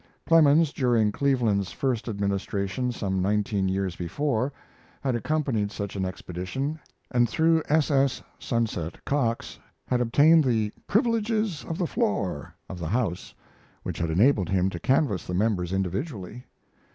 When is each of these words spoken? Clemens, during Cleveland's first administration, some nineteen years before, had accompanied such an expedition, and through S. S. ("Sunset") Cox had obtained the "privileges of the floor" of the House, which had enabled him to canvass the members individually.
Clemens, 0.25 0.73
during 0.73 1.11
Cleveland's 1.11 1.71
first 1.71 2.07
administration, 2.09 2.91
some 2.91 3.21
nineteen 3.21 3.69
years 3.69 3.95
before, 3.95 4.51
had 4.99 5.13
accompanied 5.15 5.71
such 5.71 5.95
an 5.95 6.05
expedition, 6.05 6.79
and 7.11 7.29
through 7.29 7.61
S. 7.69 7.91
S. 7.91 8.23
("Sunset") 8.39 9.05
Cox 9.05 9.59
had 9.85 10.01
obtained 10.01 10.43
the 10.43 10.71
"privileges 10.87 11.63
of 11.65 11.77
the 11.77 11.85
floor" 11.85 12.55
of 12.67 12.79
the 12.79 12.89
House, 12.89 13.35
which 13.83 13.99
had 13.99 14.09
enabled 14.09 14.49
him 14.49 14.71
to 14.71 14.79
canvass 14.79 15.27
the 15.27 15.35
members 15.35 15.71
individually. 15.71 16.47